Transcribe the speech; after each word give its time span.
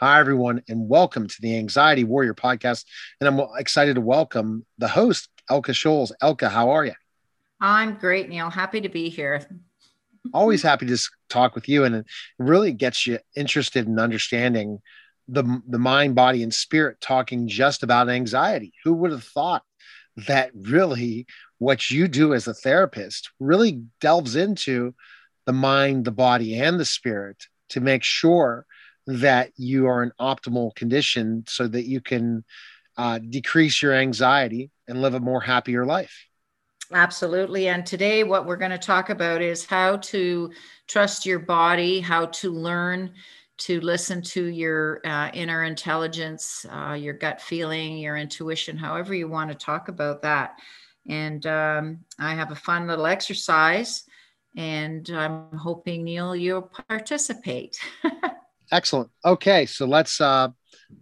Hi, 0.00 0.18
everyone, 0.18 0.62
and 0.66 0.88
welcome 0.88 1.26
to 1.28 1.36
the 1.42 1.58
Anxiety 1.58 2.04
Warrior 2.04 2.32
podcast. 2.32 2.86
And 3.20 3.28
I'm 3.28 3.46
excited 3.58 3.96
to 3.96 4.00
welcome 4.00 4.64
the 4.78 4.88
host, 4.88 5.28
Elka 5.50 5.72
Scholes. 5.72 6.10
Elka, 6.22 6.48
how 6.48 6.70
are 6.70 6.86
you? 6.86 6.94
I'm 7.60 7.96
great, 7.96 8.30
Neil. 8.30 8.48
Happy 8.48 8.80
to 8.80 8.88
be 8.88 9.10
here. 9.10 9.46
Always 10.32 10.62
happy 10.62 10.86
to 10.86 10.96
talk 11.28 11.54
with 11.54 11.68
you, 11.68 11.84
and 11.84 11.96
it 11.96 12.06
really 12.38 12.72
gets 12.72 13.06
you 13.06 13.18
interested 13.36 13.86
in 13.86 13.98
understanding 13.98 14.80
the, 15.28 15.60
the 15.68 15.78
mind, 15.78 16.14
body, 16.14 16.42
and 16.42 16.54
spirit 16.54 16.98
talking 17.02 17.46
just 17.46 17.82
about 17.82 18.08
anxiety. 18.08 18.72
Who 18.84 18.94
would 18.94 19.10
have 19.10 19.24
thought 19.24 19.64
that 20.16 20.50
really 20.54 21.26
what 21.58 21.90
you 21.90 22.08
do 22.08 22.32
as 22.32 22.48
a 22.48 22.54
therapist 22.54 23.32
really 23.38 23.82
delves 24.00 24.34
into 24.34 24.94
the 25.44 25.52
mind, 25.52 26.06
the 26.06 26.10
body, 26.10 26.58
and 26.58 26.80
the 26.80 26.86
spirit 26.86 27.44
to 27.68 27.80
make 27.80 28.02
sure 28.02 28.64
that 29.18 29.50
you 29.56 29.86
are 29.86 30.02
in 30.02 30.12
optimal 30.20 30.74
condition 30.74 31.44
so 31.48 31.66
that 31.66 31.86
you 31.86 32.00
can 32.00 32.44
uh, 32.96 33.18
decrease 33.18 33.82
your 33.82 33.94
anxiety 33.94 34.70
and 34.86 35.02
live 35.02 35.14
a 35.14 35.20
more 35.20 35.40
happier 35.40 35.84
life. 35.84 36.26
Absolutely. 36.92 37.68
And 37.68 37.86
today, 37.86 38.24
what 38.24 38.46
we're 38.46 38.56
going 38.56 38.72
to 38.72 38.78
talk 38.78 39.10
about 39.10 39.42
is 39.42 39.64
how 39.64 39.98
to 39.98 40.50
trust 40.88 41.24
your 41.24 41.38
body, 41.38 42.00
how 42.00 42.26
to 42.26 42.50
learn 42.50 43.12
to 43.58 43.80
listen 43.80 44.22
to 44.22 44.46
your 44.46 45.00
uh, 45.04 45.30
inner 45.34 45.64
intelligence, 45.64 46.64
uh, 46.70 46.94
your 46.94 47.14
gut 47.14 47.40
feeling, 47.40 47.98
your 47.98 48.16
intuition, 48.16 48.76
however 48.76 49.14
you 49.14 49.28
want 49.28 49.50
to 49.50 49.54
talk 49.54 49.88
about 49.88 50.22
that. 50.22 50.58
And 51.06 51.46
um, 51.46 52.00
I 52.18 52.34
have 52.34 52.50
a 52.52 52.56
fun 52.56 52.86
little 52.86 53.06
exercise, 53.06 54.04
and 54.56 55.08
I'm 55.10 55.56
hoping, 55.56 56.04
Neil, 56.04 56.34
you'll 56.34 56.70
participate. 56.88 57.78
Excellent. 58.72 59.10
Okay, 59.24 59.66
so 59.66 59.86
let's 59.86 60.20
uh 60.20 60.48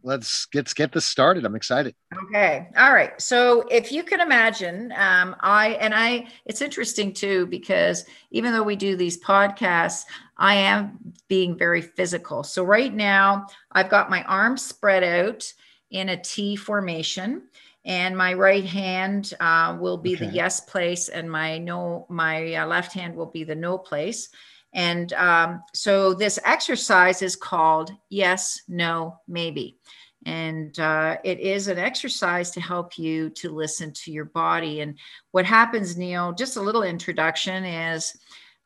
let's 0.03 0.47
get 0.47 0.75
get 0.75 0.93
this 0.93 1.05
started. 1.05 1.45
I'm 1.45 1.55
excited. 1.55 1.95
Okay. 2.27 2.69
All 2.77 2.93
right. 2.93 3.21
So 3.21 3.63
if 3.71 3.93
you 3.93 4.03
can 4.03 4.21
imagine, 4.21 4.93
um, 4.97 5.37
I 5.41 5.79
and 5.81 5.95
I, 5.95 6.29
it's 6.47 6.63
interesting 6.63 7.13
too 7.13 7.47
because 7.47 8.05
even 8.31 8.53
though 8.53 8.63
we 8.63 8.77
do 8.77 8.97
these 8.97 9.23
podcasts, 9.23 10.05
I 10.37 10.55
am 10.55 10.99
being 11.29 11.57
very 11.57 11.83
physical. 11.83 12.43
So 12.43 12.65
right 12.65 12.95
now, 12.95 13.47
I've 13.73 13.91
got 13.91 14.11
my 14.11 14.23
arms 14.25 14.65
spread 14.65 15.05
out 15.05 15.53
in 15.91 16.11
a 16.11 16.17
T 16.17 16.57
formation, 16.57 17.43
and 17.85 18.17
my 18.17 18.35
right 18.35 18.65
hand 18.65 19.35
uh, 19.41 19.77
will 19.81 19.97
be 19.97 20.15
okay. 20.15 20.27
the 20.27 20.33
yes 20.33 20.61
place, 20.61 21.09
and 21.09 21.31
my 21.31 21.59
no, 21.59 22.07
my 22.09 22.55
uh, 22.55 22.67
left 22.67 22.93
hand 22.93 23.15
will 23.15 23.27
be 23.27 23.45
the 23.45 23.55
no 23.55 23.79
place. 23.79 24.29
And 24.75 25.13
um, 25.15 25.63
so 25.75 26.15
this 26.15 26.39
exercise 26.45 27.23
is 27.23 27.37
called 27.37 27.91
Yes, 28.11 28.63
No, 28.69 29.19
Maybe. 29.27 29.79
And 30.27 30.79
uh, 30.79 31.17
it 31.25 31.41
is 31.41 31.69
an 31.69 31.79
exercise 31.79 32.51
to 32.51 32.61
help 32.61 32.99
you 32.99 33.31
to 33.31 33.51
listen 33.51 33.93
to 33.93 34.13
your 34.13 34.27
body. 34.27 34.81
And 34.81 34.99
what 35.31 35.47
happens, 35.47 35.97
Neil, 35.97 36.33
just 36.33 36.57
a 36.57 36.61
little 36.61 36.83
introduction 36.83 37.65
is 37.65 38.15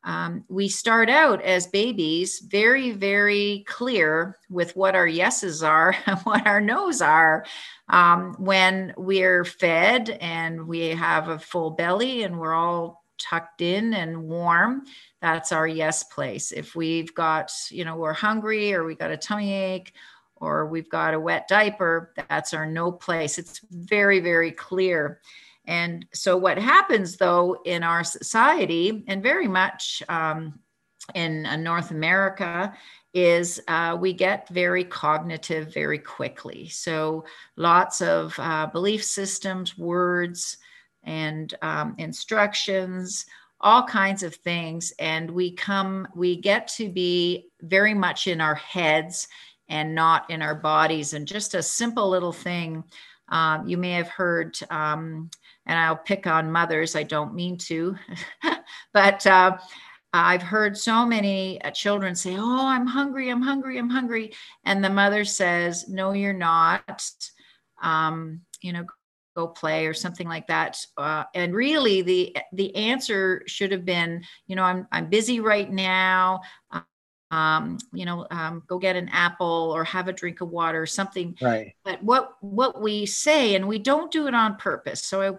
um, 0.05 0.44
we 0.48 0.69
start 0.69 1.09
out 1.09 1.42
as 1.42 1.67
babies 1.69 2.41
very, 2.41 2.91
very 2.91 3.64
clear 3.69 4.39
with 4.50 4.75
what 4.75 4.97
our 4.97 5.06
yeses 5.06 5.62
are 5.62 5.94
and 6.06 6.19
what 6.20 6.47
our 6.47 6.61
nos 6.61 7.00
are. 7.00 7.44
Um, 7.89 8.34
when 8.39 8.94
we're 8.97 9.44
fed 9.44 10.11
and 10.20 10.66
we 10.66 10.89
have 10.89 11.28
a 11.28 11.39
full 11.39 11.70
belly 11.70 12.22
and 12.22 12.41
we're 12.41 12.55
all 12.55 13.02
tucked 13.23 13.61
in 13.62 13.95
and 13.95 14.25
warm, 14.25 14.83
that's 15.20 15.53
our 15.53 15.67
yes 15.67 16.03
place. 16.03 16.53
If 16.53 16.75
we've 16.75 17.15
got, 17.15 17.53
you 17.70 17.84
know, 17.84 17.97
we're 17.97 18.12
hungry 18.12 18.75
or 18.75 18.84
we 18.84 18.95
got 18.95 19.11
a 19.11 19.17
tummy 19.17 19.53
ache 19.53 19.95
or 20.37 20.67
we've 20.67 20.91
got 20.91 21.15
a 21.15 21.20
wet 21.20 21.47
diaper, 21.48 22.12
that's 22.28 22.53
our 22.53 22.67
no 22.67 22.91
place. 22.91 23.39
It's 23.39 23.61
very, 23.70 24.20
very 24.20 24.50
clear. 24.50 25.20
And 25.65 26.05
so, 26.12 26.37
what 26.37 26.59
happens 26.59 27.17
though 27.17 27.62
in 27.65 27.83
our 27.83 28.03
society, 28.03 29.05
and 29.06 29.22
very 29.22 29.47
much 29.47 30.03
um, 30.09 30.59
in 31.15 31.47
uh, 31.47 31.56
North 31.56 31.93
America, 31.93 32.75
is 33.15 33.60
uh, 33.69 33.97
we 34.00 34.12
get 34.12 34.49
very 34.49 34.84
cognitive 34.84 35.72
very 35.72 35.99
quickly. 35.99 36.69
So, 36.69 37.25
lots 37.56 38.00
of 38.00 38.34
uh, 38.39 38.66
belief 38.66 39.04
systems, 39.04 39.78
words, 39.78 40.56
and 41.05 41.55
um, 41.63 41.95
instructions 41.99 43.27
all 43.63 43.85
kinds 43.85 44.23
of 44.23 44.35
things 44.35 44.93
and 44.99 45.31
we 45.31 45.53
come 45.53 46.07
we 46.15 46.37
get 46.37 46.67
to 46.67 46.89
be 46.89 47.47
very 47.63 47.95
much 47.95 48.27
in 48.27 48.41
our 48.41 48.57
heads 48.57 49.29
and 49.69 49.95
not 49.95 50.29
in 50.31 50.43
our 50.43 50.55
bodies 50.55 51.15
and 51.15 51.29
just 51.29 51.55
a 51.55 51.63
simple 51.63 52.09
little 52.09 52.33
thing 52.33 52.83
um, 53.29 53.67
you 53.67 53.79
may 53.79 53.93
have 53.93 54.09
heard 54.09 54.59
um, 54.71 55.31
and 55.67 55.79
i'll 55.79 55.97
pick 55.97 56.27
on 56.27 56.51
mothers 56.51 56.97
i 56.97 57.03
don't 57.03 57.34
mean 57.34 57.57
to 57.57 57.97
but 58.93 59.25
uh, 59.27 59.57
I've 60.15 60.43
heard 60.43 60.77
so 60.77 61.07
many 61.07 61.59
uh, 61.63 61.71
children 61.71 62.15
say, 62.15 62.37
Oh, 62.39 62.67
I'm 62.67 62.87
hungry, 62.87 63.31
I'm 63.31 63.41
hungry, 63.41 63.79
I'm 63.79 63.89
hungry. 63.89 64.34
And 64.65 64.84
the 64.84 64.91
mother 64.91 65.25
says, 65.25 65.89
No, 65.89 66.13
you're 66.13 66.34
not. 66.34 67.11
Um, 67.83 68.43
you 68.61 68.75
know, 68.75 68.84
go 69.34 69.48
play 69.48 69.87
or 69.87 69.94
something 69.94 70.28
like 70.28 70.47
that 70.47 70.78
uh, 70.98 71.25
and 71.34 71.54
really 71.54 72.03
the 72.03 72.37
the 72.53 72.75
answer 72.76 73.43
should 73.47 73.72
have 73.72 73.84
been 73.84 74.22
you 74.47 74.56
know 74.56 74.62
i'm 74.62 74.87
i'm 74.93 75.09
busy 75.09 75.41
right 75.41 75.70
now 75.70 76.41
um, 77.32 77.78
you 77.92 78.04
know 78.04 78.26
um, 78.31 78.62
go 78.66 78.78
get 78.78 78.94
an 78.94 79.09
apple 79.09 79.72
or 79.75 79.82
have 79.84 80.06
a 80.06 80.12
drink 80.12 80.42
of 80.42 80.50
water 80.50 80.81
or 80.81 80.87
something. 80.87 81.37
Right. 81.41 81.75
But 81.82 82.03
what 82.04 82.37
what 82.41 82.81
we 82.81 83.06
say 83.06 83.54
and 83.54 83.66
we 83.66 83.78
don't 83.78 84.12
do 84.12 84.26
it 84.26 84.34
on 84.34 84.56
purpose 84.56 85.03
so 85.03 85.22
uh, 85.22 85.38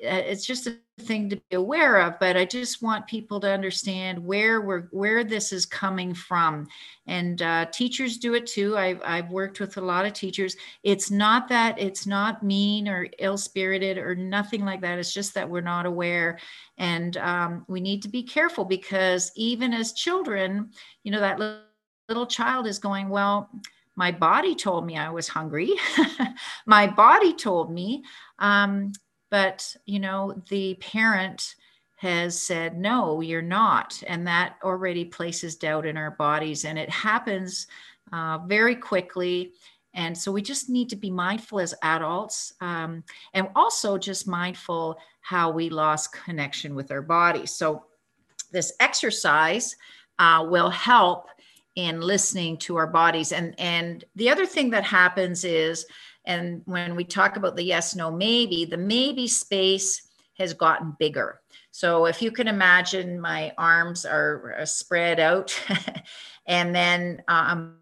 it's 0.00 0.44
just 0.44 0.66
a 0.66 0.78
thing 1.00 1.28
to 1.28 1.36
be 1.36 1.56
aware 1.56 2.00
of 2.00 2.18
but 2.20 2.36
i 2.36 2.44
just 2.44 2.80
want 2.80 3.04
people 3.08 3.40
to 3.40 3.50
understand 3.50 4.16
where 4.24 4.60
we're 4.60 4.88
where 4.92 5.24
this 5.24 5.52
is 5.52 5.66
coming 5.66 6.14
from. 6.14 6.66
And 7.06 7.42
uh, 7.42 7.66
teachers 7.66 8.16
do 8.16 8.34
it 8.34 8.46
too. 8.46 8.78
I've, 8.78 9.00
I've 9.04 9.30
worked 9.30 9.60
with 9.60 9.76
a 9.76 9.80
lot 9.80 10.06
of 10.06 10.12
teachers. 10.12 10.56
It's 10.82 11.10
not 11.10 11.48
that 11.48 11.78
it's 11.78 12.06
not 12.06 12.42
mean 12.42 12.88
or 12.88 13.08
ill-spirited 13.18 13.98
or 13.98 14.14
nothing 14.14 14.64
like 14.64 14.80
that. 14.82 14.98
It's 14.98 15.12
just 15.12 15.34
that 15.34 15.48
we're 15.48 15.60
not 15.60 15.84
aware. 15.84 16.38
And 16.78 17.16
um, 17.18 17.64
we 17.68 17.80
need 17.80 18.02
to 18.02 18.08
be 18.08 18.22
careful 18.22 18.64
because 18.64 19.32
even 19.36 19.74
as 19.74 19.92
children 19.92 20.70
you 21.02 21.10
know 21.10 21.20
that 21.20 21.38
little, 21.38 21.60
little 22.08 22.26
child 22.26 22.66
is 22.66 22.78
going 22.78 23.08
well 23.08 23.50
my 23.96 24.10
body 24.10 24.56
told 24.56 24.84
me 24.84 24.96
I 24.96 25.08
was 25.10 25.28
hungry. 25.28 25.72
my 26.66 26.88
body 26.88 27.32
told 27.32 27.72
me 27.72 28.02
um, 28.40 28.90
but 29.34 29.76
you 29.84 29.98
know 29.98 30.40
the 30.48 30.74
parent 30.74 31.56
has 31.96 32.40
said 32.40 32.78
no 32.78 33.20
you're 33.20 33.42
not. 33.42 34.00
And 34.06 34.24
that 34.28 34.58
already 34.62 35.04
places 35.04 35.56
doubt 35.56 35.86
in 35.86 35.96
our 35.96 36.12
bodies 36.12 36.64
and 36.64 36.78
it 36.78 36.88
happens 36.88 37.66
uh, 38.12 38.38
very 38.46 38.76
quickly. 38.76 39.50
And 39.92 40.16
so 40.16 40.30
we 40.30 40.40
just 40.40 40.70
need 40.70 40.88
to 40.90 40.94
be 40.94 41.10
mindful 41.10 41.58
as 41.58 41.74
adults 41.82 42.52
um, 42.60 43.02
and 43.32 43.48
also 43.56 43.98
just 43.98 44.28
mindful 44.28 44.98
how 45.20 45.50
we 45.50 45.68
lost 45.68 46.12
connection 46.12 46.76
with 46.76 46.92
our 46.92 47.02
bodies 47.02 47.50
so 47.50 47.86
this 48.52 48.72
exercise 48.78 49.74
uh, 50.20 50.46
will 50.48 50.70
help 50.70 51.26
in 51.74 52.00
listening 52.00 52.56
to 52.58 52.76
our 52.76 52.86
bodies. 52.86 53.32
And 53.32 53.58
and 53.58 54.04
the 54.14 54.30
other 54.30 54.46
thing 54.46 54.70
that 54.70 54.84
happens 54.84 55.42
is 55.44 55.86
and 56.24 56.62
when 56.64 56.96
we 56.96 57.04
talk 57.04 57.36
about 57.36 57.56
the 57.56 57.64
yes, 57.64 57.94
no, 57.94 58.10
maybe, 58.10 58.64
the 58.64 58.76
maybe 58.76 59.28
space 59.28 60.08
has 60.38 60.52
gotten 60.54 60.96
bigger. 60.98 61.40
So 61.70 62.06
if 62.06 62.22
you 62.22 62.30
can 62.30 62.48
imagine, 62.48 63.20
my 63.20 63.52
arms 63.58 64.04
are 64.04 64.56
spread 64.64 65.20
out, 65.20 65.58
and 66.46 66.74
then 66.74 67.22
um, 67.28 67.76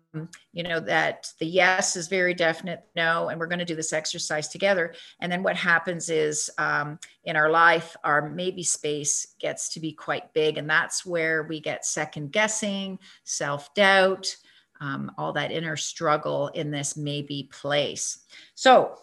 you 0.52 0.62
know 0.62 0.80
that 0.80 1.32
the 1.38 1.46
yes 1.46 1.96
is 1.96 2.06
very 2.06 2.34
definite 2.34 2.84
no 2.94 3.28
and 3.28 3.40
we're 3.40 3.46
going 3.46 3.58
to 3.58 3.64
do 3.64 3.74
this 3.74 3.92
exercise 3.92 4.48
together 4.48 4.94
and 5.20 5.32
then 5.32 5.42
what 5.42 5.56
happens 5.56 6.10
is 6.10 6.50
um, 6.58 6.98
in 7.24 7.36
our 7.36 7.50
life 7.50 7.96
our 8.04 8.28
maybe 8.28 8.62
space 8.62 9.34
gets 9.40 9.70
to 9.70 9.80
be 9.80 9.92
quite 9.92 10.32
big 10.34 10.58
and 10.58 10.68
that's 10.68 11.06
where 11.06 11.44
we 11.44 11.60
get 11.60 11.86
second 11.86 12.30
guessing 12.30 12.98
self-doubt 13.24 14.36
um, 14.82 15.12
all 15.16 15.32
that 15.32 15.52
inner 15.52 15.76
struggle 15.76 16.48
in 16.48 16.70
this 16.70 16.96
maybe 16.96 17.48
place. 17.52 18.18
So, 18.54 18.96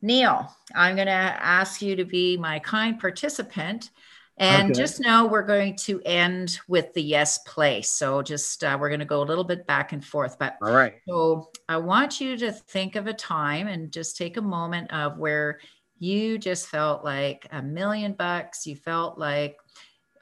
Neil, 0.00 0.50
I'm 0.74 0.96
going 0.96 1.06
to 1.06 1.12
ask 1.12 1.82
you 1.82 1.94
to 1.96 2.04
be 2.04 2.38
my 2.38 2.58
kind 2.58 2.98
participant. 2.98 3.90
And 4.38 4.72
okay. 4.72 4.80
just 4.80 5.00
know 5.00 5.26
we're 5.26 5.42
going 5.42 5.76
to 5.76 6.02
end 6.04 6.58
with 6.68 6.92
the 6.92 7.02
yes 7.02 7.38
place. 7.46 7.88
So 7.88 8.20
just 8.20 8.62
uh, 8.62 8.76
we're 8.78 8.90
going 8.90 9.00
to 9.00 9.06
go 9.06 9.22
a 9.22 9.24
little 9.24 9.44
bit 9.44 9.66
back 9.66 9.92
and 9.92 10.04
forth. 10.04 10.38
But 10.38 10.56
all 10.60 10.72
right. 10.72 10.94
So 11.08 11.50
I 11.70 11.78
want 11.78 12.20
you 12.20 12.36
to 12.38 12.52
think 12.52 12.96
of 12.96 13.06
a 13.06 13.14
time 13.14 13.66
and 13.66 13.90
just 13.90 14.18
take 14.18 14.36
a 14.36 14.42
moment 14.42 14.92
of 14.92 15.16
where 15.16 15.60
you 15.98 16.36
just 16.36 16.68
felt 16.68 17.02
like 17.02 17.46
a 17.50 17.62
million 17.62 18.12
bucks. 18.12 18.66
You 18.66 18.76
felt 18.76 19.18
like 19.18 19.56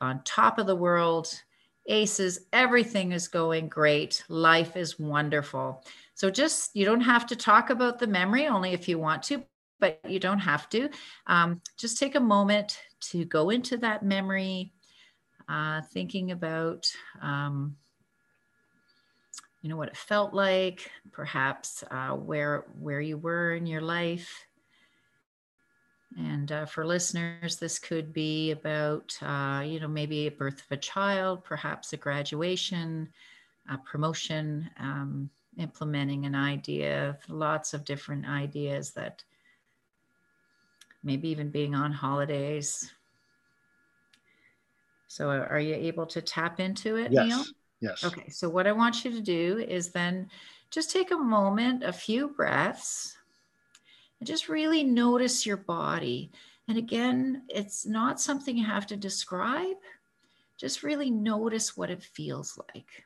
on 0.00 0.22
top 0.22 0.58
of 0.58 0.67
the 0.67 0.76
world 0.76 1.28
aces, 1.86 2.46
everything 2.52 3.12
is 3.12 3.28
going 3.28 3.69
great. 3.69 4.25
Life 4.28 4.76
is 4.76 4.98
wonderful. 4.98 5.84
So 6.14 6.31
just, 6.31 6.75
you 6.75 6.84
don't 6.84 7.00
have 7.00 7.26
to 7.26 7.36
talk 7.36 7.70
about 7.70 7.98
the 7.98 8.06
memory 8.06 8.46
only 8.46 8.72
if 8.72 8.88
you 8.88 8.98
want 8.98 9.22
to, 9.25 9.44
but 9.81 10.00
you 10.08 10.19
don't 10.19 10.38
have 10.38 10.69
to. 10.70 10.88
Um, 11.26 11.60
just 11.76 11.98
take 11.98 12.14
a 12.14 12.20
moment 12.20 12.78
to 13.10 13.25
go 13.25 13.50
into 13.50 13.76
that 13.78 14.02
memory, 14.02 14.72
uh, 15.48 15.82
thinking 15.92 16.31
about, 16.31 16.90
um, 17.20 17.76
you 19.60 19.70
know, 19.70 19.76
what 19.76 19.88
it 19.88 19.96
felt 19.96 20.34
like, 20.34 20.90
perhaps 21.10 21.82
uh, 21.90 22.10
where 22.10 22.66
where 22.78 23.00
you 23.00 23.16
were 23.16 23.54
in 23.54 23.66
your 23.66 23.81
life. 23.81 24.46
And 26.16 26.52
uh, 26.52 26.66
for 26.66 26.87
listeners, 26.87 27.56
this 27.56 27.78
could 27.78 28.12
be 28.12 28.52
about, 28.52 29.19
uh, 29.20 29.64
you 29.66 29.81
know, 29.81 29.88
maybe 29.88 30.26
a 30.26 30.31
birth 30.31 30.61
of 30.61 30.70
a 30.70 30.76
child, 30.76 31.43
perhaps 31.43 31.93
a 31.93 31.96
graduation, 31.96 33.08
a 33.69 33.78
promotion, 33.78 34.70
um, 34.78 35.28
implementing 35.58 36.25
an 36.25 36.34
idea, 36.34 37.19
lots 37.28 37.75
of 37.75 37.84
different 37.84 38.28
ideas 38.28 38.93
that 38.93 39.25
maybe 41.02 41.28
even 41.28 41.50
being 41.50 41.75
on 41.75 41.93
holidays. 41.93 42.93
So, 45.08 45.31
are 45.31 45.60
you 45.60 45.75
able 45.75 46.06
to 46.06 46.20
tap 46.22 46.60
into 46.60 46.96
it, 46.96 47.12
yes. 47.12 47.26
Neil? 47.26 47.44
Yes. 47.81 48.05
Okay. 48.05 48.28
So, 48.28 48.49
what 48.49 48.67
I 48.67 48.72
want 48.72 49.05
you 49.05 49.10
to 49.12 49.20
do 49.20 49.58
is 49.58 49.90
then 49.90 50.28
just 50.70 50.90
take 50.90 51.10
a 51.10 51.17
moment, 51.17 51.82
a 51.82 51.93
few 51.93 52.28
breaths 52.28 53.17
and 54.20 54.26
just 54.26 54.49
really 54.49 54.84
notice 54.84 55.44
your 55.44 55.56
body. 55.56 56.31
And 56.69 56.78
again, 56.78 57.43
it's 57.49 57.84
not 57.84 58.20
something 58.20 58.56
you 58.56 58.64
have 58.64 58.87
to 58.87 58.96
describe, 58.96 59.76
just 60.58 60.82
really 60.82 61.11
notice 61.11 61.76
what 61.76 61.90
it 61.90 62.02
feels 62.02 62.58
like. 62.58 63.05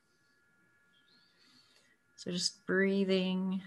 So 2.17 2.31
just 2.31 2.67
breathing 2.67 3.63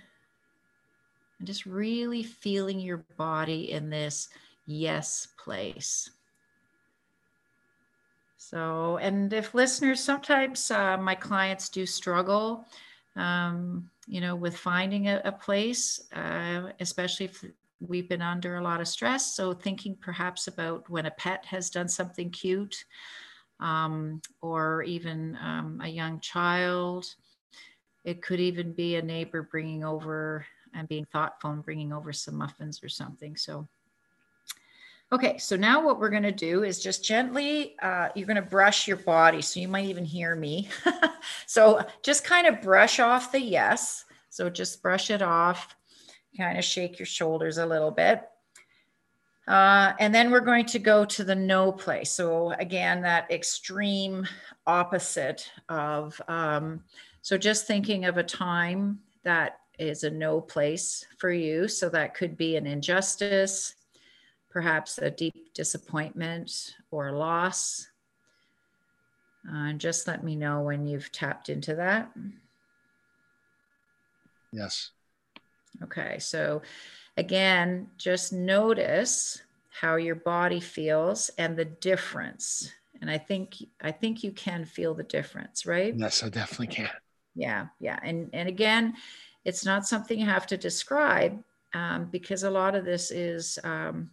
and 1.40 1.48
just 1.48 1.66
really 1.66 2.24
feeling 2.24 2.80
your 2.80 3.04
body 3.18 3.72
in 3.72 3.90
this 3.90 4.30
yes 4.66 5.28
place. 5.38 6.10
So, 8.38 8.98
and 8.98 9.32
if 9.32 9.54
listeners, 9.54 10.04
sometimes 10.04 10.72
uh, 10.72 10.98
my 10.98 11.16
clients 11.16 11.70
do 11.70 11.86
struggle 11.86 12.66
um, 13.16 13.90
you 14.08 14.22
know, 14.22 14.36
with 14.36 14.58
finding 14.58 15.08
a, 15.08 15.22
a 15.25 15.31
place, 15.31 16.00
uh, 16.13 16.72
especially 16.80 17.25
if 17.25 17.44
we've 17.80 18.10
been 18.10 18.22
under 18.22 18.58
a 18.58 18.63
lot 18.63 18.81
of 18.81 18.88
stress. 18.88 19.36
So, 19.36 19.54
thinking 19.54 19.98
perhaps 20.00 20.48
about 20.48 20.90
when 20.90 21.06
a 21.06 21.12
pet 21.12 21.46
has 21.46 21.69
done 21.69 21.88
something 21.88 22.30
cute, 22.30 22.86
um, 23.60 24.22
or 24.42 24.84
even 24.84 25.38
um, 25.42 25.80
a 25.84 25.88
young 25.88 26.19
child. 26.19 27.06
It 28.04 28.24
could 28.24 28.40
even 28.40 28.74
be 28.74 28.96
a 28.96 29.02
neighbor 29.02 29.44
bringing 29.44 29.84
over 29.84 30.46
and 30.74 30.88
being 30.88 31.06
thoughtful 31.06 31.52
and 31.52 31.63
bringing 31.63 31.94
over 31.94 32.12
some 32.12 32.36
muffins 32.36 32.84
or 32.84 32.90
something. 32.90 33.36
So, 33.38 33.68
Okay, 35.13 35.38
so 35.38 35.58
now 35.58 35.84
what 35.84 36.00
we're 36.00 36.10
going 36.10 36.24
to 36.24 36.31
do 36.31 36.63
is 36.63 36.80
just 36.80 37.04
gently, 37.04 37.75
uh, 37.81 38.08
you're 38.16 38.28
going 38.28 38.42
to 38.42 38.42
brush 38.42 38.88
your 38.88 38.96
body. 38.96 39.42
So 39.42 39.60
you 39.60 39.68
might 39.68 39.88
even 39.88 40.06
hear 40.06 40.38
me. 40.38 40.69
so 41.46 41.84
just 42.04 42.24
kind 42.24 42.48
of 42.48 42.62
brush 42.62 43.00
off 43.00 43.32
the 43.32 43.42
yes. 43.42 44.06
So 44.30 44.50
just 44.50 44.82
brush 44.82 45.10
it 45.10 45.22
off, 45.22 45.76
kind 46.38 46.58
of 46.58 46.64
shake 46.64 47.00
your 47.00 47.06
shoulders 47.06 47.58
a 47.58 47.66
little 47.66 47.92
bit. 47.92 48.24
Uh, 49.48 49.94
and 50.00 50.14
then 50.16 50.32
we're 50.32 50.40
going 50.40 50.66
to 50.66 50.80
go 50.80 51.04
to 51.04 51.24
the 51.24 51.36
no 51.36 51.72
place. 51.72 52.12
So 52.12 52.52
again, 52.52 53.02
that 53.02 53.30
extreme 53.32 54.26
opposite 54.66 55.52
of, 55.68 56.22
um, 56.28 56.84
so 57.22 57.38
just 57.38 57.68
thinking 57.68 58.06
of 58.06 58.18
a 58.18 58.24
time 58.24 59.00
that 59.24 59.60
is 59.78 60.04
a 60.04 60.10
no 60.10 60.40
place 60.40 61.06
for 61.18 61.32
you. 61.32 61.68
So 61.68 61.90
that 61.90 62.14
could 62.14 62.38
be 62.38 62.56
an 62.56 62.68
injustice 62.68 63.76
perhaps 64.52 64.98
a 64.98 65.10
deep 65.10 65.54
disappointment 65.54 66.76
or 66.92 67.14
loss. 67.14 67.88
Uh, 69.50 69.74
just 69.74 70.08
let 70.08 70.24
me 70.24 70.36
know 70.36 70.62
when 70.62 70.86
you've 70.86 71.12
tapped 71.12 71.50
into 71.50 71.76
that. 71.76 72.12
Yes. 74.52 74.92
Okay, 75.84 76.20
so 76.20 76.62
again, 77.18 77.88
just 77.98 78.34
notice 78.34 79.42
how 79.70 79.96
your 79.96 80.16
body 80.16 80.60
feels 80.60 81.30
and 81.38 81.58
the 81.58 81.66
difference. 81.66 82.72
And 83.00 83.10
I 83.10 83.18
think 83.18 83.56
I 83.82 83.92
think 83.92 84.24
you 84.24 84.32
can 84.32 84.66
feel 84.66 84.94
the 84.94 85.04
difference, 85.04 85.66
right? 85.66 85.96
Yes, 85.98 86.24
I 86.24 86.30
definitely 86.30 86.68
can. 86.68 86.90
Yeah, 87.34 87.68
yeah. 87.80 88.00
And 88.04 88.30
and 88.34 88.48
again, 88.48 88.94
it's 89.44 89.66
not 89.66 89.88
something 89.88 90.20
you 90.20 90.26
have 90.26 90.46
to 90.48 90.58
describe 90.58 91.42
um, 91.74 92.06
because 92.12 92.44
a 92.44 92.52
lot 92.52 92.76
of 92.76 92.86
this 92.86 93.10
is 93.10 93.58
um, 93.64 94.12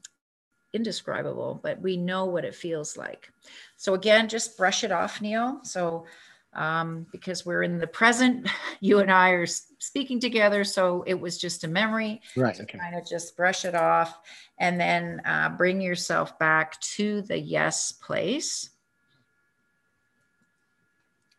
indescribable, 0.72 1.60
but 1.62 1.80
we 1.80 1.96
know 1.96 2.26
what 2.26 2.44
it 2.44 2.54
feels 2.54 2.96
like. 2.96 3.30
So 3.76 3.94
again, 3.94 4.28
just 4.28 4.56
brush 4.56 4.84
it 4.84 4.92
off, 4.92 5.20
Neil. 5.20 5.60
So 5.62 6.06
um, 6.54 7.06
because 7.12 7.46
we're 7.46 7.62
in 7.62 7.78
the 7.78 7.86
present, 7.86 8.48
you 8.80 8.98
and 9.00 9.10
I 9.10 9.30
are 9.30 9.46
speaking 9.46 10.20
together, 10.20 10.64
so 10.64 11.04
it 11.06 11.18
was 11.18 11.38
just 11.38 11.64
a 11.64 11.68
memory. 11.68 12.20
Right. 12.36 12.58
Okay. 12.58 12.78
Kind 12.78 12.96
of 12.96 13.06
just 13.06 13.36
brush 13.36 13.64
it 13.64 13.74
off, 13.74 14.18
and 14.58 14.80
then 14.80 15.20
uh, 15.24 15.50
bring 15.50 15.80
yourself 15.80 16.38
back 16.38 16.80
to 16.80 17.22
the 17.22 17.38
yes 17.38 17.92
place. 17.92 18.70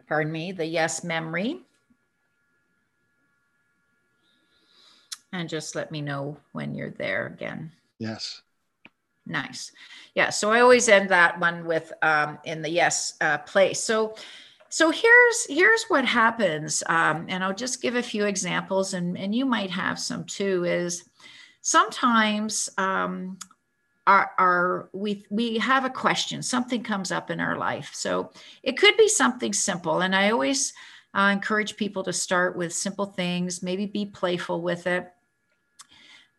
Pardon 0.07 0.31
me, 0.31 0.51
the 0.51 0.65
yes 0.65 1.03
memory. 1.03 1.61
And 5.31 5.47
just 5.47 5.75
let 5.75 5.91
me 5.91 6.01
know 6.01 6.37
when 6.53 6.73
you're 6.73 6.89
there 6.89 7.27
again. 7.27 7.71
Yes. 7.99 8.41
Nice. 9.29 9.71
Yeah. 10.15 10.31
So 10.31 10.51
I 10.51 10.61
always 10.61 10.89
end 10.89 11.09
that 11.09 11.39
one 11.39 11.65
with 11.65 11.93
um, 12.01 12.39
in 12.43 12.61
the 12.61 12.69
yes 12.69 13.13
uh, 13.21 13.37
place. 13.37 13.79
So 13.79 14.15
so 14.69 14.89
here's 14.89 15.45
here's 15.47 15.85
what 15.87 16.05
happens, 16.05 16.83
um, 16.87 17.25
and 17.29 17.43
I'll 17.43 17.55
just 17.55 17.81
give 17.81 17.95
a 17.95 18.03
few 18.03 18.25
examples, 18.25 18.93
and 18.93 19.17
and 19.17 19.33
you 19.33 19.45
might 19.45 19.69
have 19.69 19.99
some 19.99 20.23
too. 20.25 20.63
Is 20.65 21.09
sometimes 21.61 22.69
um, 22.77 23.37
our, 24.07 24.31
our 24.39 24.89
we 24.93 25.25
we 25.29 25.59
have 25.59 25.85
a 25.85 25.89
question, 25.89 26.41
something 26.41 26.83
comes 26.83 27.11
up 27.11 27.29
in 27.29 27.39
our 27.39 27.57
life. 27.57 27.91
So 27.93 28.31
it 28.63 28.77
could 28.77 28.97
be 28.97 29.07
something 29.07 29.53
simple, 29.53 30.01
and 30.01 30.15
I 30.15 30.31
always 30.31 30.73
uh, 31.15 31.29
encourage 31.33 31.77
people 31.77 32.03
to 32.03 32.13
start 32.13 32.57
with 32.57 32.73
simple 32.73 33.05
things. 33.05 33.63
Maybe 33.63 33.85
be 33.85 34.05
playful 34.05 34.61
with 34.61 34.87
it 34.87 35.11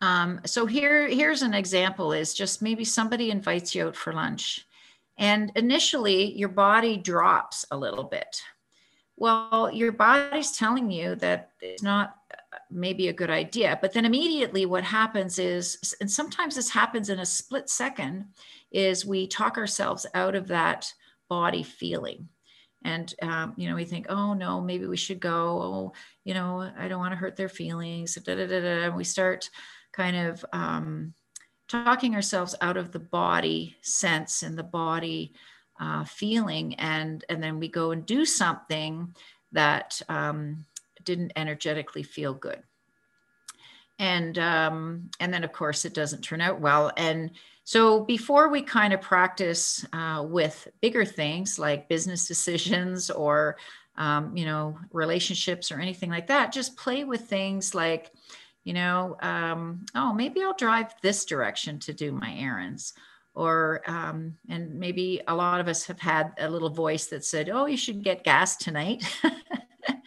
um, 0.01 0.41
so 0.47 0.67
here, 0.67 1.09
here's 1.09 1.43
an 1.43 1.55
example 1.55 2.13
is 2.13 2.35
just 2.35 2.63
maybe 2.63 2.85
somebody 2.85 3.31
invites 3.31 3.75
you 3.75 3.89
out 3.89 3.97
for 3.97 4.13
lunch 4.13 4.67
and 5.19 5.53
initially 5.55 6.33
your 6.33 6.49
body 6.49 6.97
drops 6.97 7.67
a 7.71 7.77
little 7.77 8.05
bit. 8.05 8.43
Well, 9.17 9.71
your 9.71 9.93
body's 9.93 10.53
telling 10.53 10.91
you 10.91 11.15
that 11.17 11.51
it's 11.61 11.83
not 11.83 12.17
uh, 12.33 12.57
maybe 12.71 13.09
a 13.09 13.13
good 13.13 13.29
idea, 13.29 13.79
but 13.83 13.93
then 13.93 14.07
immediately 14.07 14.65
what 14.65 14.83
happens 14.83 15.39
is, 15.39 15.95
and 16.01 16.11
sometimes 16.11 16.55
this 16.55 16.71
happens 16.71 17.11
in 17.11 17.19
a 17.19 17.27
split 17.27 17.69
second, 17.69 18.25
is 18.73 19.05
we 19.05 19.27
talk 19.27 19.59
ourselves 19.59 20.07
out 20.15 20.35
of 20.35 20.49
that 20.49 20.91
body 21.29 21.63
feeling 21.63 22.29
and 22.83 23.15
um, 23.23 23.53
you 23.57 23.69
know 23.69 23.75
we 23.75 23.85
think 23.85 24.07
oh 24.09 24.33
no 24.35 24.61
maybe 24.61 24.87
we 24.87 24.97
should 24.97 25.21
go 25.21 25.63
oh 25.63 25.93
you 26.25 26.35
know 26.35 26.71
i 26.77 26.89
don't 26.89 26.99
want 26.99 27.13
to 27.13 27.17
hurt 27.17 27.37
their 27.37 27.49
feelings 27.49 28.15
da, 28.17 28.35
da, 28.35 28.47
da, 28.47 28.61
da. 28.61 28.87
and 28.87 28.97
we 28.97 29.05
start 29.05 29.49
kind 29.93 30.17
of 30.17 30.45
um, 30.53 31.15
talking 31.69 32.15
ourselves 32.15 32.55
out 32.61 32.77
of 32.77 32.93
the 32.93 32.99
body 32.99 33.77
sense 33.83 34.43
and 34.43 34.59
the 34.59 34.63
body 34.63 35.33
uh, 35.81 36.05
feeling 36.05 36.75
and 36.75 37.25
and 37.29 37.43
then 37.43 37.59
we 37.59 37.69
go 37.69 37.93
and 37.93 38.05
do 38.05 38.25
something 38.25 39.15
that 39.53 40.01
um, 40.09 40.65
didn't 41.05 41.33
energetically 41.37 42.03
feel 42.03 42.35
good. 42.35 42.63
And 43.99 44.39
um, 44.39 45.11
and 45.21 45.33
then 45.33 45.45
of 45.45 45.53
course 45.53 45.85
it 45.85 45.95
doesn't 45.95 46.23
turn 46.23 46.41
out 46.41 46.61
well. 46.61 46.93
And 46.97 47.31
so 47.65 48.01
before 48.01 48.49
we 48.49 48.63
kind 48.63 48.93
of 48.93 49.01
practice 49.01 49.85
uh, 49.93 50.25
with 50.27 50.69
bigger 50.81 51.05
things 51.05 51.59
like 51.59 51.89
business 51.89 52.27
decisions 52.33 53.11
or 53.11 53.57
um, 53.97 54.37
you 54.37 54.45
know 54.45 54.79
relationships 54.93 55.71
or 55.71 55.79
anything 55.79 56.11
like 56.11 56.27
that 56.29 56.53
just 56.53 56.77
play 56.77 57.05
with 57.05 57.23
things 57.23 57.75
like 57.75 58.13
you 58.65 58.73
know, 58.73 59.17
um, 59.21 59.85
oh, 59.95 60.13
maybe 60.13 60.43
I'll 60.43 60.55
drive 60.55 60.95
this 61.03 61.25
direction 61.25 61.79
to 61.81 61.93
do 61.93 62.13
my 62.13 62.35
errands. 62.35 62.93
Or, 63.35 63.83
um, 63.87 64.37
and 64.49 64.75
maybe 64.75 65.21
a 65.29 65.35
lot 65.35 65.61
of 65.61 65.69
us 65.69 65.85
have 65.85 66.01
had 66.01 66.33
a 66.39 66.51
little 66.51 66.69
voice 66.69 67.07
that 67.07 67.25
said, 67.25 67.49
oh, 67.49 67.67
you 67.67 67.77
should 67.77 68.03
get 68.03 68.25
gas 68.25 68.57
tonight. 68.57 69.05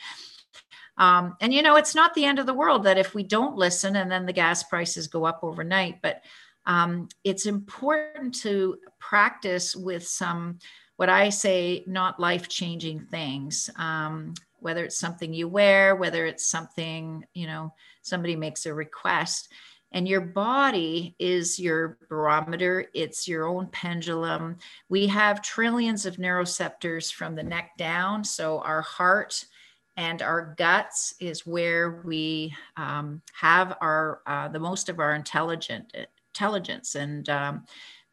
um, 0.97 1.35
and, 1.39 1.53
you 1.53 1.61
know, 1.61 1.77
it's 1.77 1.95
not 1.95 2.13
the 2.13 2.25
end 2.25 2.37
of 2.37 2.45
the 2.45 2.53
world 2.53 2.83
that 2.83 2.97
if 2.97 3.15
we 3.15 3.23
don't 3.23 3.55
listen 3.55 3.95
and 3.95 4.11
then 4.11 4.25
the 4.25 4.33
gas 4.33 4.63
prices 4.63 5.07
go 5.07 5.25
up 5.25 5.39
overnight, 5.41 6.01
but 6.01 6.21
um, 6.65 7.07
it's 7.23 7.45
important 7.45 8.35
to 8.41 8.77
practice 8.99 9.75
with 9.75 10.05
some 10.05 10.59
what 10.97 11.09
I 11.09 11.29
say, 11.29 11.83
not 11.87 12.19
life 12.19 12.47
changing 12.47 13.07
things. 13.07 13.69
Um, 13.77 14.35
whether 14.59 14.85
it's 14.85 14.97
something 14.97 15.33
you 15.33 15.47
wear, 15.47 15.95
whether 15.95 16.25
it's 16.25 16.45
something, 16.45 17.25
you 17.33 17.47
know, 17.47 17.73
somebody 18.03 18.35
makes 18.35 18.65
a 18.65 18.73
request. 18.73 19.51
And 19.91 20.07
your 20.07 20.21
body 20.21 21.15
is 21.19 21.59
your 21.59 21.99
barometer, 22.09 22.87
it's 22.95 23.27
your 23.27 23.47
own 23.47 23.67
pendulum. 23.67 24.57
We 24.89 25.07
have 25.07 25.41
trillions 25.41 26.05
of 26.05 26.17
neuroceptors 26.17 27.13
from 27.13 27.35
the 27.35 27.43
neck 27.43 27.71
down. 27.77 28.23
So 28.23 28.59
our 28.61 28.81
heart 28.81 29.45
and 29.95 30.21
our 30.21 30.55
guts 30.57 31.13
is 31.19 31.45
where 31.45 32.01
we 32.03 32.55
um, 32.77 33.21
have 33.39 33.77
our 33.81 34.21
uh, 34.25 34.47
the 34.47 34.59
most 34.59 34.89
of 34.89 34.99
our 34.99 35.13
intelligent 35.13 35.95
intelligence 36.33 36.95
and 36.95 37.29
um, 37.29 37.63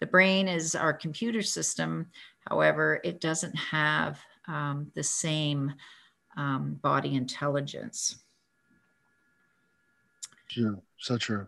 the 0.01 0.07
brain 0.07 0.49
is 0.49 0.75
our 0.75 0.93
computer 0.93 1.43
system 1.43 2.07
however 2.49 3.01
it 3.03 3.21
doesn't 3.21 3.57
have 3.57 4.21
um, 4.47 4.91
the 4.95 5.03
same 5.03 5.73
um, 6.37 6.79
body 6.83 7.15
intelligence 7.15 8.23
true 10.51 10.83
so 10.99 11.17
true 11.17 11.47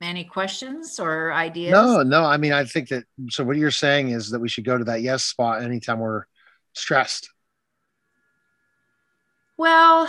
any 0.00 0.24
questions 0.24 0.98
or 0.98 1.32
ideas 1.32 1.72
no 1.72 2.02
no 2.02 2.24
i 2.24 2.36
mean 2.36 2.52
i 2.52 2.64
think 2.64 2.88
that 2.88 3.04
so 3.28 3.44
what 3.44 3.56
you're 3.56 3.70
saying 3.70 4.10
is 4.10 4.30
that 4.30 4.40
we 4.40 4.48
should 4.48 4.64
go 4.64 4.76
to 4.76 4.84
that 4.84 5.00
yes 5.00 5.24
spot 5.24 5.62
anytime 5.62 5.98
we're 5.98 6.24
stressed 6.72 7.28
well, 9.62 10.08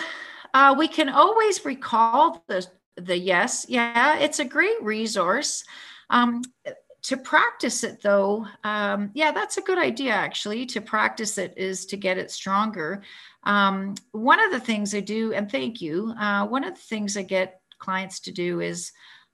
uh, 0.53 0.73
we 0.75 0.87
can 0.87 1.09
always 1.09 1.63
recall 1.63 2.43
the 2.47 2.65
the 2.97 3.17
yes. 3.17 3.67
Yeah, 3.69 4.17
it's 4.17 4.39
a 4.39 4.45
great 4.45 4.81
resource. 4.81 5.63
Um, 6.09 6.41
to 7.03 7.17
practice 7.17 7.83
it 7.83 8.01
though, 8.01 8.47
um, 8.63 9.11
yeah, 9.13 9.31
that's 9.31 9.57
a 9.57 9.61
good 9.61 9.77
idea 9.77 10.11
actually. 10.11 10.65
To 10.67 10.81
practice 10.81 11.37
it 11.37 11.53
is 11.55 11.85
to 11.87 11.97
get 11.97 12.17
it 12.17 12.31
stronger. 12.31 13.03
Um, 13.43 13.93
one 14.11 14.39
of 14.39 14.51
the 14.51 14.59
things 14.59 14.95
I 14.95 15.01
do, 15.01 15.33
and 15.33 15.51
thank 15.51 15.81
you, 15.81 16.15
uh, 16.17 16.47
one 16.47 16.63
of 16.63 16.73
the 16.73 16.81
things 16.81 17.15
I 17.15 17.21
get 17.21 17.61
clients 17.83 18.21
to 18.21 18.31
do 18.31 18.61
is 18.61 18.91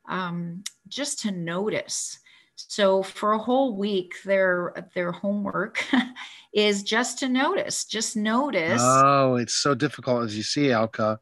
um, 0.07 0.63
just 0.87 1.19
to 1.19 1.31
notice. 1.31 2.19
So 2.55 3.03
for 3.03 3.31
a 3.31 3.37
whole 3.37 3.77
week, 3.77 4.15
their 4.25 4.73
their 4.93 5.11
homework 5.11 5.85
is 6.53 6.83
just 6.83 7.19
to 7.19 7.29
notice, 7.29 7.85
just 7.85 8.17
notice. 8.17 8.81
Oh, 8.83 9.35
it's 9.35 9.53
so 9.53 9.75
difficult 9.75 10.23
as 10.25 10.35
you 10.35 10.43
see, 10.43 10.67
Elka. 10.67 11.19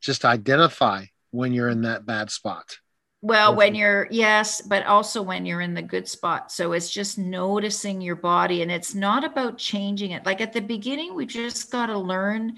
Just 0.00 0.24
identify 0.24 1.06
when 1.30 1.52
you're 1.52 1.68
in 1.68 1.82
that 1.82 2.06
bad 2.06 2.30
spot. 2.30 2.78
Well, 3.22 3.54
when 3.54 3.74
you're, 3.74 4.08
yes, 4.10 4.62
but 4.62 4.86
also 4.86 5.20
when 5.20 5.44
you're 5.44 5.60
in 5.60 5.74
the 5.74 5.82
good 5.82 6.08
spot. 6.08 6.50
So 6.50 6.72
it's 6.72 6.90
just 6.90 7.18
noticing 7.18 8.00
your 8.00 8.16
body 8.16 8.62
and 8.62 8.72
it's 8.72 8.94
not 8.94 9.24
about 9.24 9.58
changing 9.58 10.12
it. 10.12 10.24
Like 10.24 10.40
at 10.40 10.54
the 10.54 10.62
beginning, 10.62 11.14
we 11.14 11.26
just 11.26 11.70
got 11.70 11.86
to 11.86 11.98
learn 11.98 12.56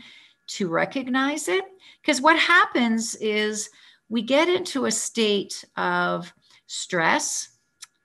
to 0.48 0.68
recognize 0.68 1.48
it. 1.48 1.64
Because 2.00 2.20
what 2.20 2.38
happens 2.38 3.16
is 3.16 3.70
we 4.12 4.20
get 4.20 4.46
into 4.46 4.84
a 4.84 4.90
state 4.90 5.64
of 5.78 6.34
stress, 6.66 7.48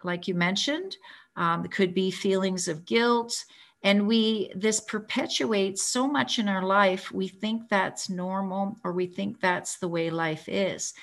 like 0.05 0.25
you 0.25 0.35
mentioned. 0.35 0.95
Um, 1.35 1.65
it 1.65 1.71
could 1.71 1.93
be 1.93 2.11
feelings 2.11 2.69
of 2.69 2.85
guilt. 2.85 3.43
And 3.83 4.07
we 4.07 4.49
this 4.55 4.79
perpetuates 4.79 5.83
so 5.83 6.07
much 6.07 6.39
in 6.39 6.47
our 6.47 6.63
life. 6.63 7.11
We 7.11 7.27
think 7.27 7.67
that's 7.67 8.09
normal 8.09 8.77
or 8.85 8.93
we 8.93 9.05
think 9.05 9.41
that's 9.41 9.79
the 9.79 9.89
way 9.89 10.09
life 10.09 10.47
is. 10.47 10.93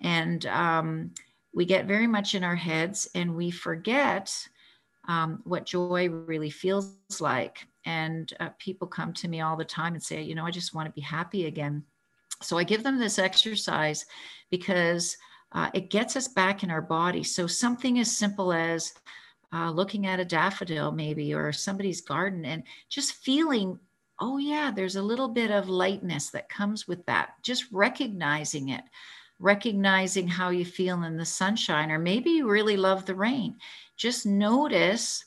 And 0.00 0.46
um, 0.46 1.10
we 1.52 1.64
get 1.64 1.86
very 1.86 2.06
much 2.06 2.36
in 2.36 2.44
our 2.44 2.54
heads 2.54 3.08
and 3.16 3.34
we 3.34 3.50
forget 3.50 4.32
um, 5.08 5.40
what 5.42 5.66
joy 5.66 6.08
really 6.08 6.50
feels 6.50 6.94
like. 7.18 7.66
And 7.84 8.32
uh, 8.38 8.50
people 8.60 8.86
come 8.86 9.12
to 9.14 9.26
me 9.26 9.40
all 9.40 9.56
the 9.56 9.64
time 9.64 9.94
and 9.94 10.02
say 10.02 10.22
you 10.22 10.36
know 10.36 10.46
i 10.46 10.52
just 10.52 10.72
want 10.72 10.86
to 10.86 10.92
be 10.92 11.00
happy 11.00 11.46
again 11.46 11.82
so 12.42 12.58
i 12.58 12.64
give 12.64 12.82
them 12.82 12.98
this 12.98 13.18
exercise 13.18 14.06
because 14.50 15.16
uh, 15.54 15.70
it 15.74 15.90
gets 15.90 16.16
us 16.16 16.28
back 16.28 16.62
in 16.62 16.70
our 16.70 16.82
body. 16.82 17.22
So 17.22 17.46
something 17.46 17.98
as 17.98 18.16
simple 18.16 18.52
as 18.52 18.94
uh, 19.52 19.70
looking 19.70 20.06
at 20.06 20.20
a 20.20 20.24
daffodil 20.24 20.92
maybe 20.92 21.34
or 21.34 21.52
somebody's 21.52 22.00
garden 22.00 22.44
and 22.46 22.62
just 22.88 23.16
feeling 23.16 23.78
oh 24.18 24.38
yeah 24.38 24.70
there's 24.74 24.96
a 24.96 25.02
little 25.02 25.28
bit 25.28 25.50
of 25.50 25.68
lightness 25.68 26.30
that 26.30 26.48
comes 26.48 26.88
with 26.88 27.04
that. 27.06 27.34
Just 27.42 27.66
recognizing 27.70 28.70
it 28.70 28.82
recognizing 29.38 30.28
how 30.28 30.50
you 30.50 30.64
feel 30.64 31.02
in 31.02 31.16
the 31.16 31.24
sunshine 31.24 31.90
or 31.90 31.98
maybe 31.98 32.30
you 32.30 32.48
really 32.48 32.76
love 32.76 33.04
the 33.04 33.14
rain. 33.14 33.56
Just 33.96 34.24
notice 34.24 35.24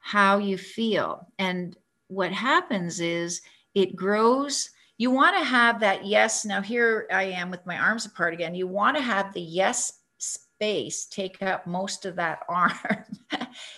how 0.00 0.38
you 0.38 0.58
feel. 0.58 1.28
And 1.38 1.76
what 2.08 2.32
happens 2.32 3.00
is 3.00 3.42
it 3.74 3.94
grows 3.94 4.70
you 4.96 5.10
want 5.10 5.36
to 5.36 5.44
have 5.44 5.80
that 5.80 6.06
yes 6.06 6.44
now 6.44 6.60
here 6.60 7.06
i 7.10 7.24
am 7.24 7.50
with 7.50 7.64
my 7.66 7.78
arms 7.78 8.06
apart 8.06 8.34
again. 8.34 8.54
You 8.54 8.66
want 8.66 8.96
to 8.96 9.02
have 9.02 9.32
the 9.32 9.40
yes 9.40 10.00
space 10.18 11.06
take 11.06 11.42
up 11.42 11.66
most 11.66 12.06
of 12.06 12.16
that 12.16 12.40
arm. 12.48 12.72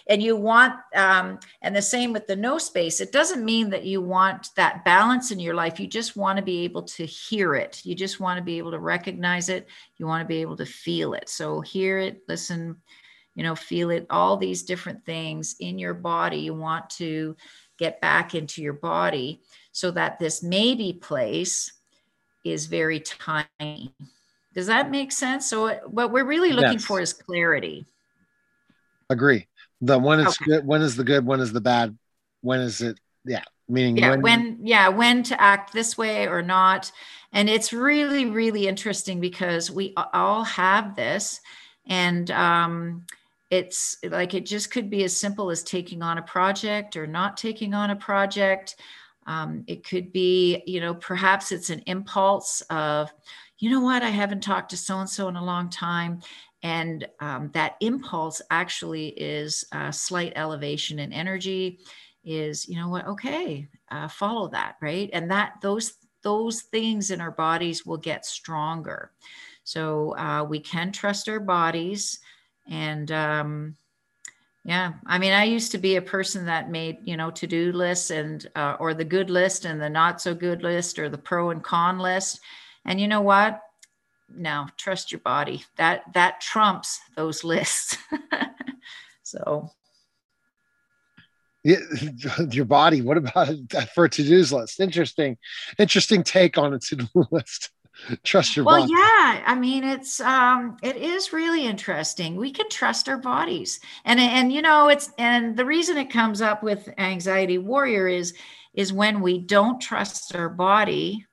And 0.08 0.22
you 0.22 0.36
want 0.36 0.74
um, 0.94 1.40
and 1.62 1.74
the 1.74 1.82
same 1.82 2.12
with 2.12 2.26
the 2.26 2.36
no 2.36 2.58
space. 2.58 3.00
It 3.00 3.12
doesn't 3.12 3.44
mean 3.44 3.70
that 3.70 3.84
you 3.84 4.00
want 4.00 4.50
that 4.56 4.84
balance 4.84 5.30
in 5.30 5.40
your 5.40 5.54
life. 5.54 5.80
You 5.80 5.86
just 5.86 6.16
want 6.16 6.36
to 6.36 6.44
be 6.44 6.60
able 6.60 6.82
to 6.82 7.04
hear 7.04 7.54
it. 7.54 7.84
You 7.84 7.94
just 7.94 8.20
want 8.20 8.38
to 8.38 8.44
be 8.44 8.58
able 8.58 8.70
to 8.70 8.78
recognize 8.78 9.48
it. 9.48 9.66
You 9.96 10.06
want 10.06 10.22
to 10.22 10.28
be 10.28 10.40
able 10.40 10.56
to 10.58 10.66
feel 10.66 11.14
it. 11.14 11.28
So 11.28 11.60
hear 11.60 11.98
it 11.98 12.22
listen 12.28 12.76
you 13.34 13.42
know 13.42 13.54
feel 13.54 13.90
it 13.90 14.06
all 14.08 14.36
these 14.36 14.62
different 14.62 15.04
things 15.04 15.56
in 15.60 15.78
your 15.78 15.94
body. 15.94 16.38
You 16.38 16.54
want 16.54 16.88
to 16.90 17.36
get 17.78 18.00
back 18.00 18.34
into 18.34 18.62
your 18.62 18.72
body 18.72 19.42
so 19.76 19.90
that 19.90 20.18
this 20.18 20.42
maybe 20.42 20.94
place 20.94 21.70
is 22.44 22.64
very 22.64 22.98
tiny 22.98 23.92
does 24.56 24.68
that 24.68 24.90
make 24.90 25.12
sense? 25.12 25.46
So 25.50 25.74
what 25.84 26.10
we're 26.10 26.24
really 26.24 26.50
looking 26.50 26.78
yes. 26.78 26.84
for 26.86 26.98
is 26.98 27.12
clarity. 27.12 27.84
Agree. 29.10 29.48
The 29.82 29.98
when 29.98 30.20
is 30.20 30.28
okay. 30.28 30.44
good, 30.46 30.66
when 30.66 30.80
is 30.80 30.96
the 30.96 31.04
good, 31.04 31.26
when 31.26 31.40
is 31.40 31.52
the 31.52 31.60
bad, 31.60 31.94
when 32.40 32.60
is 32.60 32.80
it? 32.80 32.98
Yeah, 33.26 33.44
meaning 33.68 33.98
yeah, 33.98 34.12
when, 34.12 34.22
when 34.22 34.58
yeah, 34.62 34.88
when 34.88 35.22
to 35.24 35.38
act 35.38 35.74
this 35.74 35.98
way 35.98 36.26
or 36.26 36.40
not. 36.40 36.90
And 37.34 37.50
it's 37.50 37.74
really, 37.74 38.24
really 38.24 38.66
interesting 38.66 39.20
because 39.20 39.70
we 39.70 39.92
all 40.14 40.44
have 40.44 40.96
this, 40.96 41.38
and 41.86 42.30
um, 42.30 43.04
it's 43.50 43.98
like 44.08 44.32
it 44.32 44.46
just 44.46 44.70
could 44.70 44.88
be 44.88 45.04
as 45.04 45.14
simple 45.14 45.50
as 45.50 45.62
taking 45.62 46.00
on 46.00 46.16
a 46.16 46.22
project 46.22 46.96
or 46.96 47.06
not 47.06 47.36
taking 47.36 47.74
on 47.74 47.90
a 47.90 47.96
project. 47.96 48.76
Um, 49.26 49.64
it 49.66 49.84
could 49.84 50.12
be, 50.12 50.62
you 50.66 50.80
know, 50.80 50.94
perhaps 50.94 51.52
it's 51.52 51.70
an 51.70 51.82
impulse 51.86 52.62
of, 52.70 53.12
you 53.58 53.70
know 53.70 53.80
what, 53.80 54.02
I 54.02 54.10
haven't 54.10 54.42
talked 54.42 54.70
to 54.70 54.76
so 54.76 54.98
and 54.98 55.08
so 55.08 55.28
in 55.28 55.36
a 55.36 55.44
long 55.44 55.68
time. 55.68 56.20
And 56.62 57.06
um, 57.20 57.50
that 57.52 57.76
impulse 57.80 58.40
actually 58.50 59.08
is 59.08 59.64
a 59.72 59.92
slight 59.92 60.32
elevation 60.36 60.98
in 60.98 61.12
energy, 61.12 61.80
is, 62.24 62.68
you 62.68 62.76
know 62.76 62.88
what, 62.88 63.06
okay, 63.06 63.68
uh, 63.90 64.08
follow 64.08 64.48
that, 64.48 64.76
right? 64.80 65.10
And 65.12 65.30
that 65.30 65.54
those 65.62 65.94
those 66.22 66.62
things 66.62 67.12
in 67.12 67.20
our 67.20 67.30
bodies 67.30 67.86
will 67.86 67.98
get 67.98 68.26
stronger. 68.26 69.12
So 69.62 70.16
uh, 70.16 70.44
we 70.48 70.58
can 70.58 70.90
trust 70.90 71.28
our 71.28 71.38
bodies. 71.38 72.18
And 72.68 73.12
um, 73.12 73.76
yeah, 74.66 74.94
I 75.06 75.18
mean, 75.18 75.32
I 75.32 75.44
used 75.44 75.70
to 75.70 75.78
be 75.78 75.94
a 75.94 76.02
person 76.02 76.46
that 76.46 76.72
made, 76.72 76.98
you 77.04 77.16
know, 77.16 77.30
to 77.30 77.46
do 77.46 77.70
lists 77.70 78.10
and, 78.10 78.44
uh, 78.56 78.76
or 78.80 78.94
the 78.94 79.04
good 79.04 79.30
list 79.30 79.64
and 79.64 79.80
the 79.80 79.88
not 79.88 80.20
so 80.20 80.34
good 80.34 80.64
list 80.64 80.98
or 80.98 81.08
the 81.08 81.16
pro 81.16 81.50
and 81.50 81.62
con 81.62 82.00
list. 82.00 82.40
And 82.84 83.00
you 83.00 83.06
know 83.06 83.20
what? 83.20 83.62
No, 84.28 84.66
trust 84.76 85.12
your 85.12 85.20
body. 85.20 85.64
That 85.76 86.02
that 86.14 86.40
trumps 86.40 86.98
those 87.14 87.44
lists. 87.54 87.96
so 89.22 89.70
yeah, 91.62 91.78
your 92.50 92.64
body. 92.64 93.02
What 93.02 93.18
about 93.18 93.48
for 93.94 94.06
a 94.06 94.10
to-dos 94.10 94.52
list? 94.52 94.80
Interesting, 94.80 95.36
interesting 95.78 96.24
take 96.24 96.58
on 96.58 96.74
a 96.74 96.80
to-do 96.80 97.06
list. 97.30 97.70
Trust 98.22 98.56
your 98.56 98.64
well, 98.64 98.80
body. 98.80 98.92
yeah. 98.92 99.42
I 99.46 99.54
mean, 99.54 99.84
it's 99.84 100.20
um, 100.20 100.76
it 100.82 100.96
is 100.96 101.32
really 101.32 101.66
interesting. 101.66 102.36
We 102.36 102.50
can 102.50 102.68
trust 102.68 103.08
our 103.08 103.18
bodies, 103.18 103.80
and 104.04 104.20
and 104.20 104.52
you 104.52 104.62
know, 104.62 104.88
it's 104.88 105.10
and 105.18 105.56
the 105.56 105.64
reason 105.64 105.96
it 105.96 106.10
comes 106.10 106.40
up 106.40 106.62
with 106.62 106.88
anxiety 106.98 107.58
warrior 107.58 108.08
is 108.08 108.34
is 108.74 108.92
when 108.92 109.20
we 109.20 109.38
don't 109.38 109.80
trust 109.80 110.34
our 110.36 110.48
body 110.48 111.26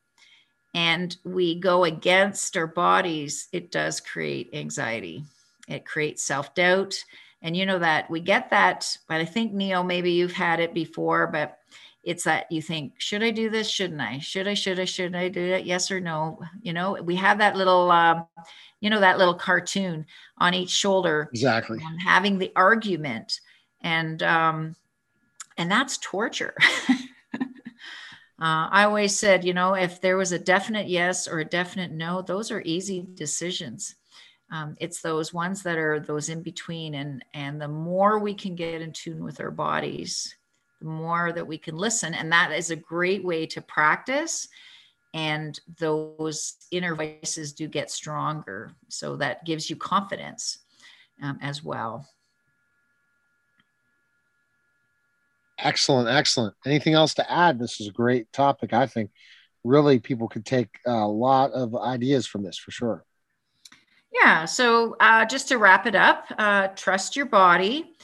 and 0.73 1.15
we 1.23 1.59
go 1.59 1.83
against 1.83 2.57
our 2.57 2.67
bodies, 2.67 3.47
it 3.51 3.71
does 3.71 3.99
create 3.99 4.49
anxiety. 4.53 5.23
It 5.67 5.85
creates 5.85 6.23
self 6.23 6.55
doubt. 6.55 6.95
And 7.43 7.55
you 7.55 7.65
know 7.65 7.79
that 7.79 8.09
we 8.09 8.21
get 8.21 8.49
that, 8.51 8.97
but 9.07 9.19
I 9.19 9.25
think, 9.25 9.53
Neil, 9.53 9.83
maybe 9.83 10.11
you've 10.11 10.31
had 10.31 10.61
it 10.61 10.73
before, 10.73 11.27
but 11.27 11.59
it's 12.03 12.23
that 12.23 12.51
you 12.51 12.61
think, 12.61 12.93
should 12.97 13.21
I 13.21 13.31
do 13.31 13.49
this? 13.49 13.69
Shouldn't 13.69 14.01
I? 14.01 14.19
Should 14.19 14.47
I? 14.47 14.53
Should 14.53 14.79
I? 14.79 14.85
Should 14.85 15.15
I 15.15 15.27
do 15.27 15.41
it? 15.41 15.65
Yes 15.65 15.91
or 15.91 15.99
no? 15.99 16.39
You 16.61 16.73
know, 16.73 16.93
we 17.01 17.15
have 17.15 17.37
that 17.39 17.55
little, 17.55 17.91
um, 17.91 18.25
you 18.79 18.89
know, 18.89 19.01
that 19.01 19.17
little 19.17 19.35
cartoon 19.35 20.05
on 20.37 20.53
each 20.53 20.69
shoulder. 20.69 21.29
Exactly. 21.31 21.79
having 22.05 22.37
the 22.37 22.51
argument. 22.55 23.39
And 23.81 24.23
um, 24.23 24.75
and 25.57 25.71
that's 25.71 25.97
torture. 25.97 26.55
uh, 27.39 27.39
I 28.39 28.83
always 28.83 29.17
said, 29.17 29.45
you 29.45 29.53
know, 29.53 29.73
if 29.73 30.01
there 30.01 30.17
was 30.17 30.31
a 30.31 30.39
definite 30.39 30.87
yes 30.87 31.27
or 31.27 31.39
a 31.39 31.45
definite 31.45 31.91
no, 31.91 32.21
those 32.21 32.51
are 32.51 32.61
easy 32.61 33.05
decisions. 33.13 33.95
Um, 34.51 34.75
it's 34.79 35.01
those 35.01 35.33
ones 35.33 35.63
that 35.63 35.77
are 35.77 35.99
those 35.99 36.29
in 36.29 36.43
between, 36.43 36.95
and 36.95 37.23
and 37.33 37.59
the 37.59 37.67
more 37.67 38.19
we 38.19 38.33
can 38.33 38.55
get 38.55 38.81
in 38.81 38.91
tune 38.91 39.23
with 39.23 39.39
our 39.39 39.51
bodies, 39.51 40.35
the 40.79 40.87
more 40.87 41.31
that 41.31 41.47
we 41.47 41.57
can 41.57 41.75
listen, 41.75 42.13
and 42.13 42.31
that 42.31 42.51
is 42.51 42.69
a 42.69 42.75
great 42.75 43.23
way 43.23 43.45
to 43.47 43.61
practice. 43.61 44.47
And 45.15 45.59
those 45.77 46.55
inner 46.71 46.95
voices 46.95 47.53
do 47.53 47.67
get 47.67 47.91
stronger, 47.91 48.73
so 48.89 49.15
that 49.17 49.45
gives 49.45 49.69
you 49.69 49.75
confidence 49.75 50.59
um, 51.21 51.37
as 51.41 51.63
well. 51.63 52.07
Excellent, 55.59 56.09
excellent. 56.09 56.55
Anything 56.65 56.93
else 56.93 57.13
to 57.15 57.31
add? 57.31 57.59
This 57.59 57.79
is 57.79 57.87
a 57.87 57.91
great 57.91 58.31
topic. 58.33 58.73
I 58.73 58.85
think 58.85 59.11
really 59.63 59.99
people 59.99 60.27
could 60.27 60.45
take 60.45 60.79
a 60.85 61.07
lot 61.07 61.51
of 61.51 61.75
ideas 61.75 62.27
from 62.27 62.43
this 62.43 62.57
for 62.57 62.71
sure. 62.71 63.05
Yeah. 64.13 64.45
So 64.45 64.95
uh, 64.99 65.25
just 65.25 65.47
to 65.49 65.57
wrap 65.57 65.85
it 65.87 65.95
up, 65.95 66.25
uh, 66.37 66.67
trust 66.69 67.15
your 67.15 67.25
body. 67.25 67.95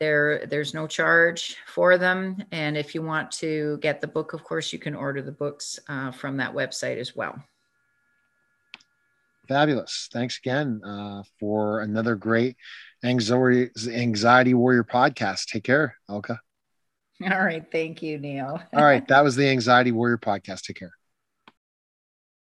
there, 0.00 0.46
there's 0.46 0.72
no 0.72 0.86
charge 0.86 1.58
for 1.66 1.98
them. 1.98 2.42
And 2.50 2.78
if 2.78 2.94
you 2.94 3.02
want 3.02 3.30
to 3.32 3.76
get 3.82 4.00
the 4.00 4.06
book, 4.06 4.32
of 4.32 4.42
course, 4.42 4.72
you 4.72 4.78
can 4.78 4.94
order 4.94 5.20
the 5.20 5.32
books 5.32 5.78
uh, 5.88 6.12
from 6.12 6.38
that 6.38 6.54
website 6.54 6.96
as 6.96 7.14
well. 7.14 7.38
Fabulous. 9.48 10.08
Thanks 10.10 10.38
again 10.38 10.80
uh, 10.82 11.24
for 11.38 11.80
another 11.80 12.14
great 12.14 12.56
Anxiety 13.04 14.54
Warrior 14.54 14.84
podcast. 14.84 15.48
Take 15.48 15.64
care, 15.64 15.98
Elka. 16.08 16.38
All 17.30 17.42
right. 17.44 17.64
Thank 17.70 18.02
you, 18.02 18.18
Neil. 18.18 18.60
All 18.74 18.84
right. 18.84 19.06
That 19.08 19.22
was 19.24 19.36
the 19.36 19.48
Anxiety 19.48 19.92
Warrior 19.92 20.18
podcast. 20.18 20.62
Take 20.62 20.78
care. 20.78 20.92